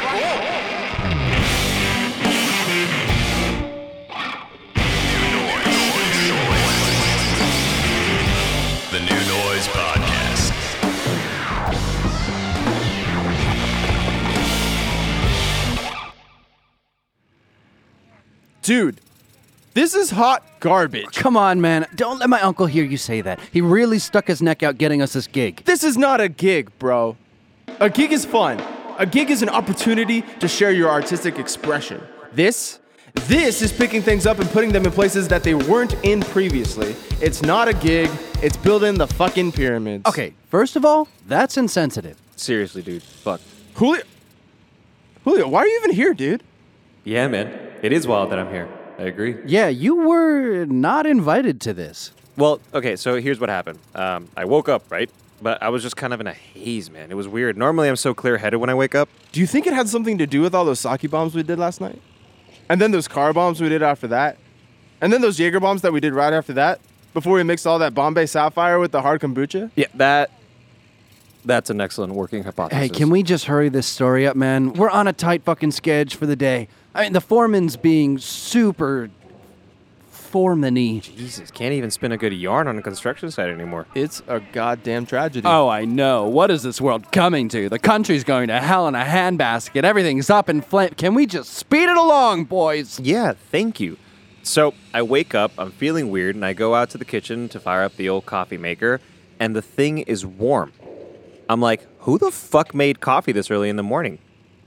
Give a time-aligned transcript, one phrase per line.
[0.00, 0.62] rock and roll.
[8.90, 10.52] The New Noise Podcast.
[18.62, 19.00] Dude,
[19.74, 21.16] this is hot garbage.
[21.16, 21.86] Come on, man.
[21.96, 23.40] Don't let my uncle hear you say that.
[23.50, 25.64] He really stuck his neck out getting us this gig.
[25.64, 27.16] This is not a gig, bro.
[27.80, 28.62] A gig is fun.
[28.98, 32.00] A gig is an opportunity to share your artistic expression.
[32.32, 32.78] This,
[33.26, 36.94] this is picking things up and putting them in places that they weren't in previously.
[37.20, 38.10] It's not a gig.
[38.42, 40.06] It's building the fucking pyramids.
[40.06, 42.16] Okay, first of all, that's insensitive.
[42.36, 43.02] Seriously, dude.
[43.02, 43.40] Fuck.
[43.74, 44.02] Julio.
[45.24, 46.42] Julio, why are you even here, dude?
[47.04, 47.48] Yeah, man.
[47.82, 48.68] It is wild that I'm here.
[48.98, 49.36] I agree.
[49.46, 52.12] Yeah, you were not invited to this.
[52.36, 53.78] Well, okay, so here's what happened.
[53.94, 55.10] Um, I woke up, right?
[55.42, 57.10] But I was just kind of in a haze, man.
[57.10, 57.58] It was weird.
[57.58, 59.08] Normally, I'm so clear headed when I wake up.
[59.32, 61.58] Do you think it had something to do with all those sake bombs we did
[61.58, 62.00] last night?
[62.68, 64.38] And then those car bombs we did after that?
[65.00, 66.80] And then those Jaeger bombs that we did right after that?
[67.12, 69.70] Before we mixed all that Bombay Sapphire with the hard kombucha?
[69.74, 70.30] Yeah, that.
[71.44, 72.80] That's an excellent working hypothesis.
[72.80, 74.72] Hey, can we just hurry this story up, man?
[74.74, 76.68] We're on a tight fucking sketch for the day.
[76.94, 79.10] I mean, the foreman's being super
[80.32, 81.00] foreman-y.
[81.00, 83.86] Jesus, can't even spin a good yarn on a construction site anymore.
[83.94, 85.46] It's a goddamn tragedy.
[85.46, 86.26] Oh, I know.
[86.26, 87.68] What is this world coming to?
[87.68, 89.84] The country's going to hell in a handbasket.
[89.84, 90.96] Everything's up in flint.
[90.96, 92.98] Can we just speed it along, boys?
[92.98, 93.98] Yeah, thank you.
[94.42, 97.60] So I wake up, I'm feeling weird, and I go out to the kitchen to
[97.60, 99.00] fire up the old coffee maker,
[99.38, 100.72] and the thing is warm.
[101.48, 104.18] I'm like, who the fuck made coffee this early in the morning?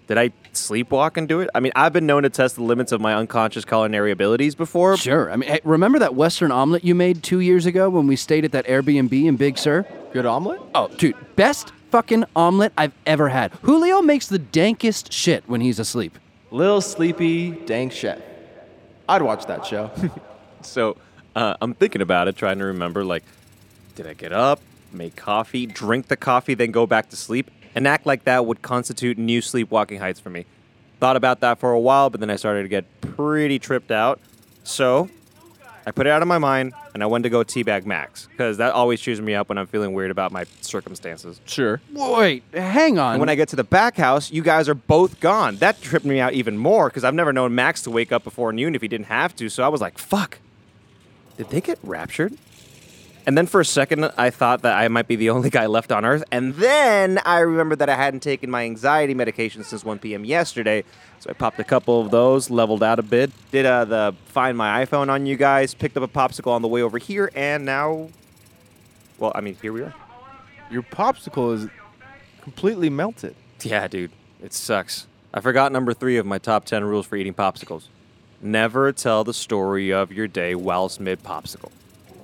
[0.08, 1.50] Did I sleepwalk and do it?
[1.54, 4.98] I mean, I've been known to test the limits of my unconscious culinary abilities before.
[4.98, 5.32] Sure.
[5.32, 8.46] I mean, hey, remember that Western omelet you made two years ago when we stayed
[8.46, 9.86] at that Airbnb in Big Sur?
[10.14, 10.62] Good omelet?
[10.74, 13.52] Oh, dude, best fucking omelet I've ever had.
[13.62, 16.18] Julio makes the dankest shit when he's asleep.
[16.52, 18.20] Lil Sleepy Dank Chef.
[19.08, 19.92] I'd watch that show.
[20.66, 20.98] So
[21.36, 23.24] uh, I'm thinking about it, trying to remember like,
[23.96, 24.60] did I get up,
[24.92, 27.52] make coffee, drink the coffee, then go back to sleep?
[27.76, 30.46] An act like that would constitute new sleepwalking heights for me.
[31.06, 34.20] Thought about that for a while, but then I started to get pretty tripped out.
[34.64, 35.08] So
[35.86, 38.58] I put it out of my mind and I went to go teabag Max because
[38.58, 41.40] that always cheers me up when I'm feeling weird about my circumstances.
[41.46, 41.80] sure.
[41.94, 43.14] Wait, hang on.
[43.14, 45.58] And when I get to the back house, you guys are both gone.
[45.58, 48.52] That tripped me out even more because I've never known Max to wake up before
[48.52, 49.48] noon if he didn't have to.
[49.48, 50.40] So I was like, fuck.
[51.38, 52.36] Did they get raptured?
[53.28, 55.92] And then for a second, I thought that I might be the only guy left
[55.92, 56.24] on Earth.
[56.32, 60.24] And then I remembered that I hadn't taken my anxiety medication since 1 p.m.
[60.26, 60.84] yesterday.
[61.20, 64.56] So I popped a couple of those, leveled out a bit, did uh, the find
[64.56, 67.66] my iPhone on you guys, picked up a popsicle on the way over here, and
[67.66, 68.10] now,
[69.18, 69.94] well, I mean, here we are.
[70.70, 71.68] Your popsicle is
[72.42, 73.36] completely melted.
[73.62, 74.12] Yeah, dude,
[74.44, 75.08] it sucks.
[75.34, 77.88] I forgot number three of my top 10 rules for eating popsicles.
[78.40, 81.72] Never tell the story of your day whilst mid popsicle.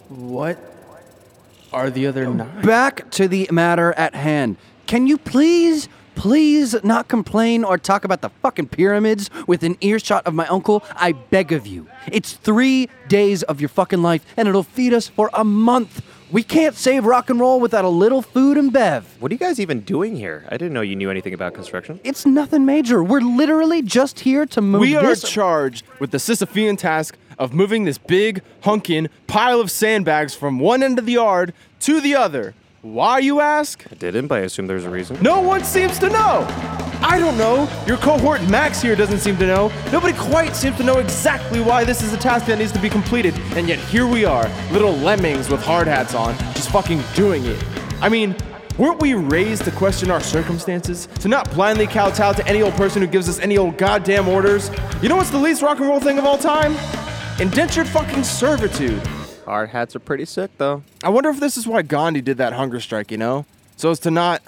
[0.09, 0.59] What
[1.73, 2.61] are the other nine?
[2.63, 4.57] Back to the matter at hand.
[4.87, 10.33] Can you please, please not complain or talk about the fucking pyramids within earshot of
[10.33, 10.83] my uncle?
[10.95, 11.87] I beg of you.
[12.11, 16.03] It's three days of your fucking life, and it'll feed us for a month.
[16.31, 19.05] We can't save rock and roll without a little food and bev.
[19.19, 20.45] What are you guys even doing here?
[20.47, 21.99] I didn't know you knew anything about construction.
[22.05, 23.03] It's nothing major.
[23.03, 25.29] We're literally just here to move We are this.
[25.29, 30.83] charged with the Sisyphean task of moving this big, hunkin' pile of sandbags from one
[30.83, 32.53] end of the yard to the other.
[32.81, 33.85] Why, you ask?
[33.91, 35.21] I didn't, but I assume there's a reason.
[35.21, 36.47] No one seems to know.
[37.03, 37.69] I don't know.
[37.85, 39.71] Your cohort Max here doesn't seem to know.
[39.91, 42.89] Nobody quite seems to know exactly why this is a task that needs to be
[42.89, 43.35] completed.
[43.55, 47.63] And yet here we are, little lemmings with hard hats on, just fucking doing it.
[48.01, 48.35] I mean,
[48.79, 51.07] weren't we raised to question our circumstances?
[51.19, 54.71] To not blindly kowtow to any old person who gives us any old goddamn orders?
[55.03, 56.75] You know what's the least rock and roll thing of all time?
[57.41, 59.01] Indentured fucking servitude.
[59.45, 60.83] Hard hats are pretty sick, though.
[61.03, 63.47] I wonder if this is why Gandhi did that hunger strike, you know?
[63.77, 64.43] So as to not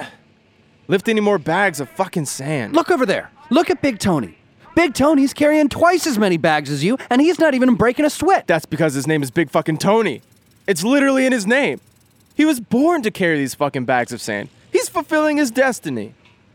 [0.88, 2.75] lift any more bags of fucking sand.
[2.75, 3.31] Look over there.
[3.50, 4.38] Look at Big Tony.
[4.75, 8.12] Big Tony's carrying twice as many bags as you, and he's not even breaking a
[8.12, 8.45] sweat.
[8.45, 10.22] That's because his name is Big fucking Tony.
[10.68, 11.81] It's literally in his name.
[12.36, 14.50] He was born to carry these fucking bags of sand.
[14.72, 16.13] He's fulfilling his destiny.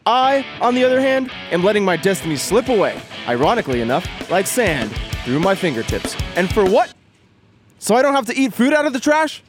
[0.08, 4.90] I, on the other hand, am letting my destiny slip away, ironically enough, like sand,
[5.26, 6.16] through my fingertips.
[6.34, 6.94] And for what?
[7.78, 9.42] So I don't have to eat food out of the trash?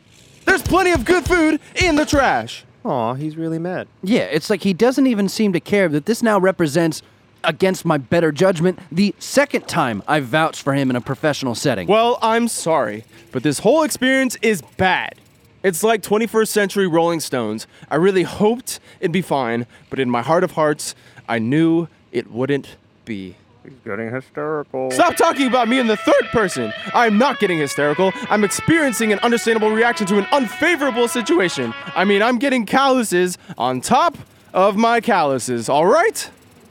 [0.43, 2.65] There's plenty of good food in the trash.
[2.83, 3.87] Aw, he's really mad.
[4.03, 7.03] Yeah, it's like he doesn't even seem to care that this now represents,
[7.45, 11.87] against my better judgment, the second time I've vouched for him in a professional setting.
[11.87, 15.15] Well, I'm sorry, but this whole experience is bad.
[15.61, 17.67] It's like 21st century Rolling Stones.
[17.89, 20.95] I really hoped it'd be fine, but in my heart of hearts,
[21.27, 23.35] I knew it wouldn't be.
[23.63, 24.89] He's getting hysterical.
[24.91, 26.71] Stop talking about me in the third person.
[26.93, 28.13] I'm not getting hysterical.
[28.29, 31.73] I'm experiencing an understandable reaction to an unfavorable situation.
[31.93, 34.17] I mean, I'm getting calluses on top
[34.53, 36.29] of my calluses, all right?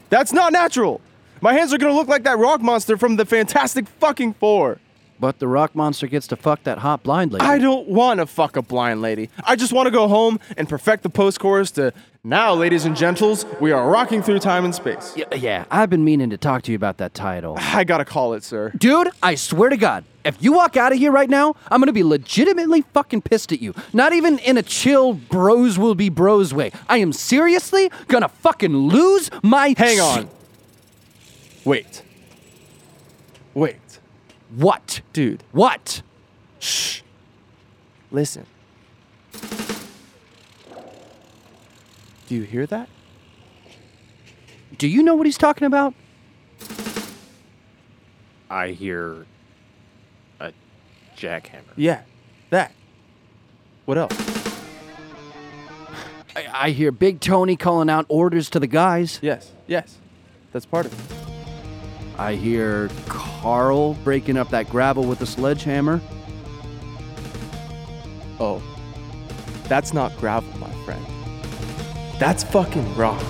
[0.09, 0.99] That's not natural.
[1.41, 4.79] My hands are gonna look like that rock monster from the Fantastic Fucking Four.
[5.19, 7.45] But the rock monster gets to fuck that hot blind lady.
[7.45, 9.29] I don't want to fuck a blind lady.
[9.43, 11.93] I just want to go home and perfect the post chorus to
[12.23, 15.13] now, ladies and gentles, we are rocking through time and space.
[15.15, 17.55] Yeah, yeah, I've been meaning to talk to you about that title.
[17.57, 18.73] I gotta call it, sir.
[18.77, 21.93] Dude, I swear to God, if you walk out of here right now, I'm gonna
[21.93, 23.73] be legitimately fucking pissed at you.
[23.93, 26.73] Not even in a chill bros will be bros way.
[26.89, 29.73] I am seriously gonna fucking lose my.
[29.77, 30.29] Hang on.
[31.63, 32.03] Wait.
[33.53, 33.98] Wait.
[34.55, 35.01] What?
[35.13, 36.01] Dude, What?
[36.59, 37.01] shh.
[38.11, 38.45] Listen.
[42.27, 42.89] Do you hear that?
[44.77, 45.93] Do you know what he's talking about?
[48.49, 49.25] I hear
[50.39, 50.51] a
[51.15, 51.61] jackhammer.
[51.75, 52.01] Yeah,
[52.49, 52.71] that.
[53.85, 54.13] What else?
[56.35, 59.19] I, I hear Big Tony calling out orders to the guys.
[59.21, 59.97] Yes, yes.
[60.51, 61.18] That's part of it.
[62.19, 66.01] I hear Carl breaking up that gravel with a sledgehammer.
[68.41, 68.61] Oh,
[69.69, 71.05] that's not gravel, my friend.
[72.19, 73.23] That's fucking rock.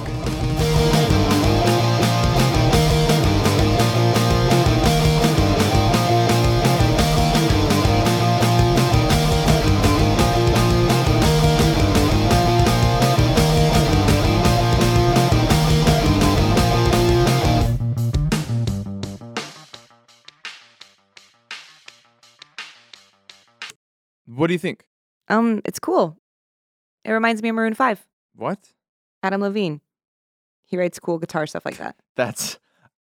[24.39, 24.85] What do you think?
[25.27, 26.17] Um, it's cool.
[27.03, 28.07] It reminds me of Maroon 5.
[28.35, 28.71] What?
[29.21, 29.81] Adam Levine.
[30.65, 31.97] He writes cool guitar stuff like that.
[32.15, 32.57] That's.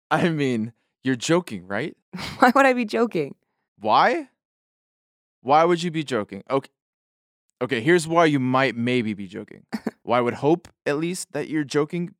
[0.10, 0.74] I mean,
[1.04, 1.96] you're joking, right?
[2.40, 3.36] Why would I be joking?
[3.80, 4.30] Why?
[5.42, 6.44] Why would you be joking?
[6.50, 6.72] Okay.
[7.62, 9.64] Okay, here's why you might maybe be joking.
[10.04, 12.16] why I would hope at least that you're joking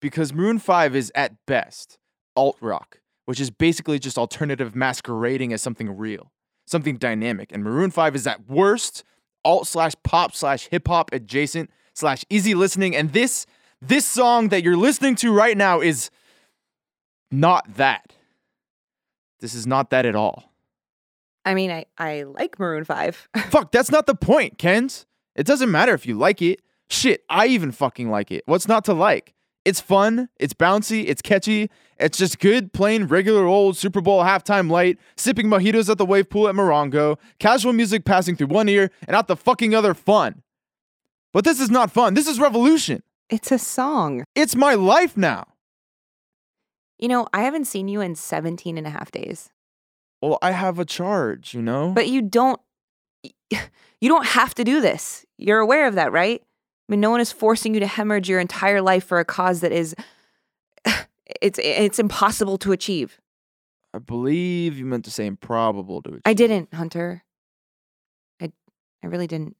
[0.00, 1.98] because Maroon 5 is at best
[2.34, 6.32] alt rock, which is basically just alternative masquerading as something real,
[6.66, 7.52] something dynamic.
[7.52, 9.04] And Maroon 5 is at worst
[9.44, 12.96] alt slash pop slash hip hop adjacent slash easy listening.
[12.96, 13.46] And this
[13.80, 16.10] this song that you're listening to right now is
[17.30, 18.14] not that.
[19.40, 20.54] This is not that at all.
[21.44, 23.28] I mean, I, I like Maroon 5.
[23.50, 25.04] Fuck, that's not the point, Kens.
[25.36, 26.62] It doesn't matter if you like it.
[26.88, 28.44] Shit, I even fucking like it.
[28.46, 29.34] What's not to like?
[29.64, 34.70] It's fun, it's bouncy, it's catchy, it's just good, plain, regular old Super Bowl halftime
[34.70, 38.90] light, sipping mojitos at the wave pool at Morongo, casual music passing through one ear
[39.06, 40.42] and out the fucking other fun.
[41.32, 42.14] But this is not fun.
[42.14, 43.02] This is revolution.
[43.30, 44.24] it's a song.
[44.34, 45.46] It's my life now.
[46.98, 49.50] You know, I haven't seen you in 17 and a half days.
[50.22, 51.90] Well, I have a charge, you know?
[51.90, 52.60] But you don't
[53.50, 55.24] you don't have to do this.
[55.38, 56.40] You're aware of that, right?
[56.42, 59.60] I mean, no one is forcing you to hemorrhage your entire life for a cause
[59.60, 59.94] that is
[61.44, 63.20] it's it's impossible to achieve.
[63.92, 66.22] I believe you meant to say improbable to achieve.
[66.24, 67.22] I didn't, Hunter.
[68.40, 68.50] I
[69.02, 69.56] I really didn't.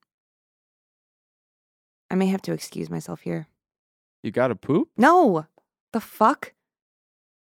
[2.10, 3.48] I may have to excuse myself here.
[4.22, 4.88] You gotta poop?
[4.96, 5.46] No.
[5.92, 6.54] The fuck?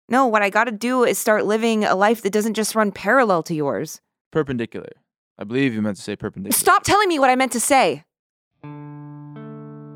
[0.10, 2.91] No, what I got to do is start living a life that doesn't just run
[2.91, 4.01] parallel to yours.
[4.31, 4.89] Perpendicular.
[5.38, 6.57] I believe you meant to say perpendicular.
[6.57, 8.03] Stop telling me what I meant to say.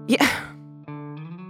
[0.08, 0.30] Yeah.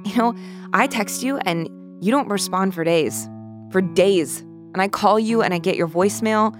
[0.06, 0.36] You know,
[0.72, 1.68] I text you and
[2.02, 3.30] you don't respond for days.
[3.72, 4.42] For days.
[4.74, 6.56] And I call you and I get your voicemail.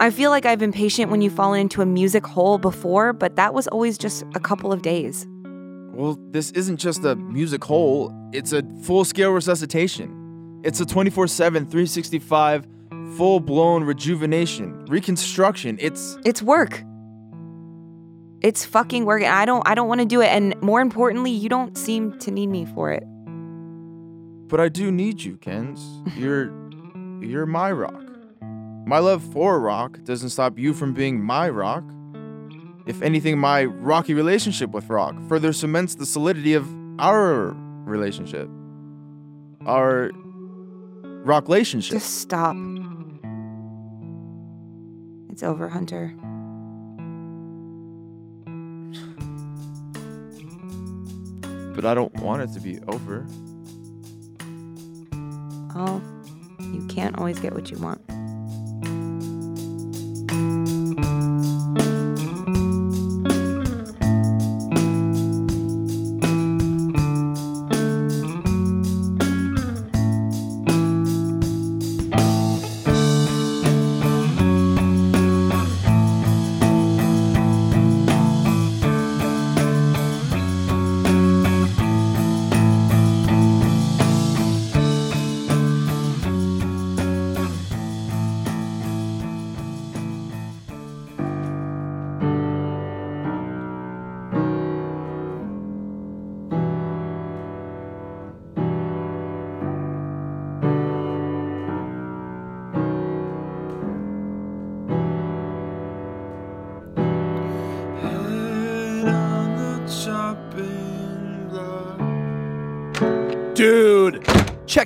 [0.00, 3.36] I feel like I've been patient when you've fallen into a music hole before, but
[3.36, 5.26] that was always just a couple of days.
[5.92, 10.60] Well, this isn't just a music hole, it's a full scale resuscitation.
[10.64, 12.66] It's a 24 7, 365,
[13.16, 15.76] full blown rejuvenation, reconstruction.
[15.80, 16.16] It's.
[16.24, 16.82] It's work.
[18.40, 21.30] It's fucking work and I don't I don't want to do it and more importantly,
[21.30, 23.04] you don't seem to need me for it.
[24.52, 25.80] But I do need you, Kens.
[26.14, 26.52] You're.
[27.22, 28.04] You're my rock.
[28.84, 31.84] My love for rock doesn't stop you from being my rock.
[32.84, 36.68] If anything, my rocky relationship with rock further cements the solidity of
[36.98, 37.56] our
[37.86, 38.50] relationship.
[39.64, 40.10] Our
[41.24, 41.92] rock relationship.
[41.92, 42.54] Just stop.
[45.30, 46.14] It's over, Hunter.
[51.74, 53.26] But I don't want it to be over.
[55.74, 56.02] Oh,
[56.60, 58.00] you can't always get what you want.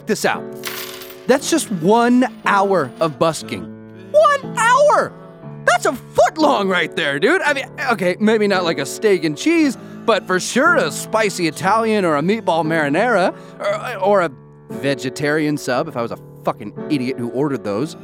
[0.06, 0.44] This out.
[1.26, 3.64] That's just one hour of busking.
[4.12, 5.12] One hour!
[5.66, 7.42] That's a foot long right there, dude.
[7.42, 11.48] I mean, okay, maybe not like a steak and cheese, but for sure a spicy
[11.48, 14.30] Italian or a meatball marinara or, or a
[14.70, 17.96] vegetarian sub if I was a fucking idiot who ordered those.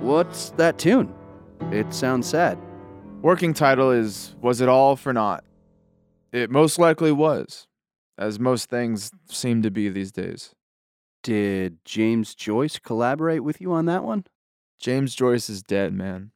[0.00, 1.12] What's that tune?
[1.72, 2.58] It sounds sad.
[3.22, 5.44] Working title is Was It All for Naught?
[6.32, 7.66] It most likely was,
[8.20, 10.54] as most things seem to be these days.
[11.22, 14.26] Did James Joyce collaborate with you on that one?
[14.78, 16.30] James Joyce is dead, man.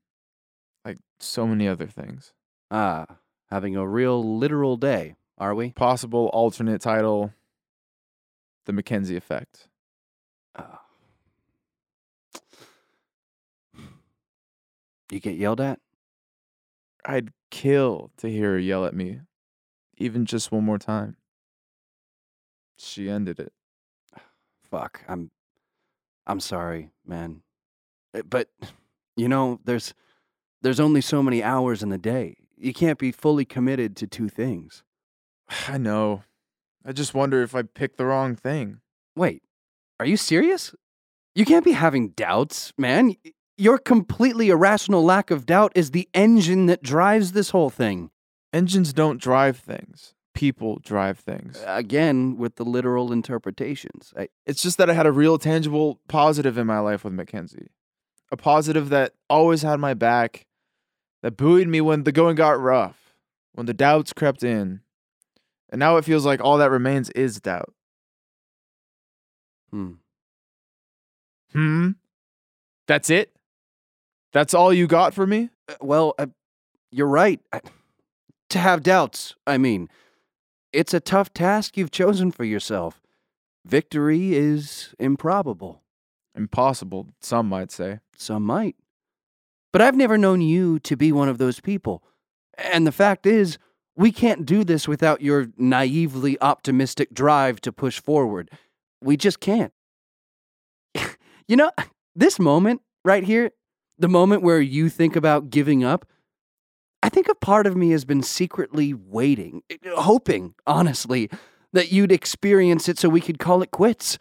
[0.85, 2.33] Like so many other things.
[2.71, 3.19] Ah,
[3.51, 5.71] having a real literal day, are we?
[5.71, 7.33] Possible alternate title
[8.65, 9.69] The Mackenzie Effect.
[10.57, 10.81] Ah.
[15.11, 15.81] You get yelled at?
[17.05, 19.21] I'd kill to hear her yell at me,
[19.99, 21.17] even just one more time.
[22.85, 23.53] She ended it.
[24.71, 25.31] Fuck, I'm
[26.27, 27.43] I'm sorry, man.
[28.15, 28.49] Uh, But
[29.17, 29.95] you know, there's
[30.63, 32.37] there's only so many hours in the day.
[32.57, 34.83] You can't be fully committed to two things.
[35.69, 36.23] I know.
[36.85, 38.81] I just wonder if I picked the wrong thing.
[39.17, 39.43] Wait,
[39.99, 40.75] are you serious?
[41.35, 43.17] You can't be having doubts, man.
[43.57, 48.11] Your completely irrational lack of doubt is the engine that drives this whole thing.
[48.53, 50.14] Engines don't drive things.
[50.35, 51.63] People drive things.
[51.67, 54.13] Again, with the literal interpretations.
[54.19, 57.71] I, It's just that I had a real tangible positive in my life with Mackenzie.
[58.33, 60.47] A positive that always had my back,
[61.23, 63.15] that buoyed me when the going got rough,
[63.53, 64.81] when the doubts crept in.
[65.71, 67.73] And now it feels like all that remains is doubt.
[69.71, 69.93] hmm.
[71.53, 71.91] Hmm?
[72.89, 73.31] That's it?
[74.33, 75.51] That's all you got for me?
[75.69, 76.27] Uh, Well, uh,
[76.91, 77.41] you're right.
[77.53, 77.61] I,
[78.51, 79.89] to have doubts, I mean,
[80.75, 83.01] it's a tough task you've chosen for yourself.
[83.65, 85.83] Victory is improbable.
[86.35, 88.01] Impossible, some might say.
[88.17, 88.77] Some might.
[89.73, 92.03] But I've never known you to be one of those people.
[92.59, 93.57] And the fact is,
[93.97, 98.51] we can't do this without your naively optimistic drive to push forward.
[99.01, 99.73] We just can't.
[101.49, 101.71] you know,
[102.17, 103.53] this moment right here,
[103.99, 106.05] the moment where you think about giving up,
[107.05, 109.63] I think a part of me has been secretly waiting,
[109.95, 111.29] hoping, honestly,
[111.75, 114.19] that you'd experience it so we could call it quits.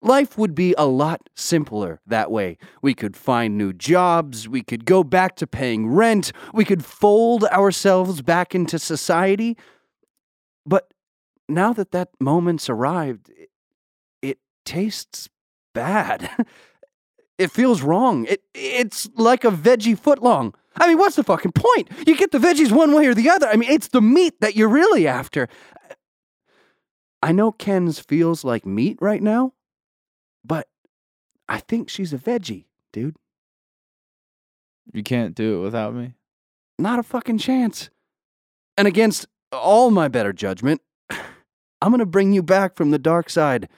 [0.00, 2.56] Life would be a lot simpler that way.
[2.80, 7.44] We could find new jobs, we could go back to paying rent, we could fold
[7.44, 9.58] ourselves back into society.
[10.64, 10.94] But
[11.46, 13.50] now that that moment's arrived, it,
[14.22, 15.28] it tastes
[15.74, 16.30] bad.
[17.38, 18.24] it feels wrong.
[18.24, 20.54] It it's like a veggie footlong.
[20.76, 21.88] I mean, what's the fucking point?
[22.06, 23.46] You get the veggies one way or the other.
[23.46, 25.48] I mean, it's the meat that you're really after.
[27.22, 29.54] I know Kens feels like meat right now,
[30.44, 30.68] but
[31.48, 33.16] I think she's a veggie, dude.
[34.92, 36.14] You can't do it without me.
[36.78, 37.88] Not a fucking chance.
[38.76, 43.30] And against all my better judgment, I'm going to bring you back from the dark
[43.30, 43.68] side.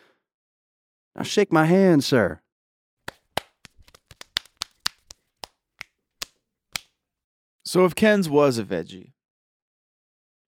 [1.14, 2.40] Now shake my hand, sir.
[7.66, 9.11] So if Kens was a veggie,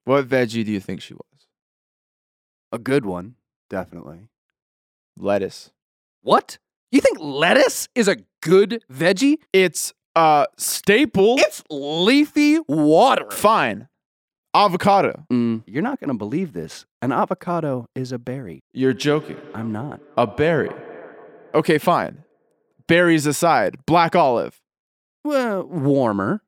[0.05, 1.47] what veggie do you think she was?
[2.71, 3.36] A good one,
[3.71, 4.29] definitely.
[5.17, 5.71] Lettuce.
[6.21, 6.59] What?
[6.91, 9.38] You think lettuce is a good veggie?
[9.51, 11.38] It's a staple.
[11.39, 13.31] It's leafy water.
[13.31, 13.88] fine.
[14.53, 15.25] Avocado.
[15.33, 16.86] Mm, you're not going to believe this.
[17.01, 18.59] An avocado is a berry.
[18.74, 19.38] You're joking.
[19.55, 20.01] I'm not.
[20.17, 20.69] A berry.
[21.55, 22.24] Okay, fine.
[22.88, 24.62] Berries aside, black olive.
[25.24, 26.41] Well, warmer.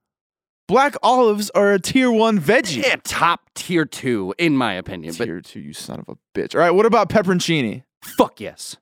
[0.69, 2.83] Black olives are a tier one veggie.
[2.83, 5.15] Yeah, top tier two, in my opinion.
[5.15, 6.53] Tier two, you son of a bitch.
[6.53, 7.81] All right, what about pepperoncini?
[8.03, 8.77] fuck yes.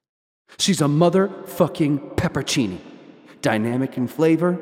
[0.60, 2.80] She's a motherfucking peppercini.
[3.42, 4.60] Dynamic in flavor,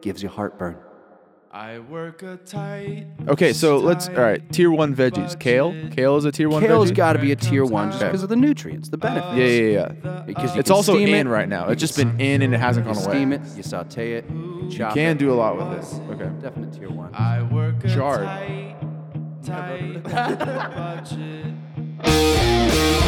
[0.00, 0.78] gives you heartburn.
[1.54, 3.06] I work a tight.
[3.28, 4.08] Okay, so let's.
[4.08, 5.38] All right, tier one veggies.
[5.38, 5.72] Kale.
[5.92, 6.60] Kale is a tier one.
[6.60, 6.96] Kale's veggie?
[6.96, 8.08] got to be a tier one just Okay.
[8.10, 9.36] because of the nutrients, the benefits.
[9.36, 10.22] Yeah, yeah, yeah.
[10.26, 11.68] Because you It's can also steam in it, right now.
[11.68, 13.14] It's just been in and it hasn't You gone away.
[13.14, 14.24] steam it, you saute it,
[14.68, 15.18] chop Can it.
[15.18, 15.84] do a lot with it.
[16.14, 16.28] Okay.
[16.42, 17.14] Definite tier one.
[17.14, 18.26] I work a jarred.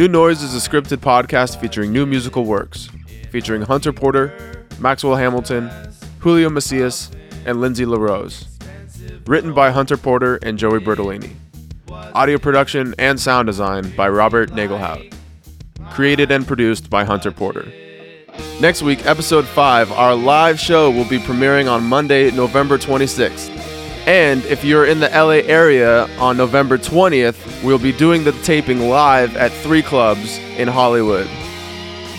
[0.00, 2.88] New Noise is a scripted podcast featuring new musical works,
[3.30, 5.70] featuring Hunter Porter, Maxwell Hamilton,
[6.20, 7.10] Julio Macias,
[7.44, 8.46] and Lindsay LaRose.
[9.26, 11.34] Written by Hunter Porter and Joey Bertolini.
[12.14, 15.12] Audio production and sound design by Robert Nagelhout.
[15.90, 17.70] Created and produced by Hunter Porter.
[18.58, 23.69] Next week, episode 5, our live show will be premiering on Monday, November 26th.
[24.10, 28.88] And if you're in the LA area on November 20th, we'll be doing the taping
[28.88, 31.28] live at Three Clubs in Hollywood.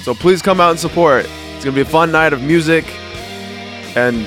[0.01, 1.25] So please come out and support.
[1.53, 2.85] It's gonna be a fun night of music
[3.97, 4.21] and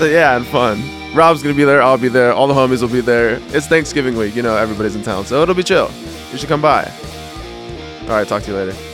[0.00, 0.82] yeah, and fun.
[1.14, 1.82] Rob's gonna be there.
[1.82, 2.32] I'll be there.
[2.32, 3.38] All the homies will be there.
[3.48, 4.34] It's Thanksgiving week.
[4.34, 5.90] You know, everybody's in town, so it'll be chill.
[6.32, 6.90] You should come by.
[8.04, 8.87] All right, talk to you later.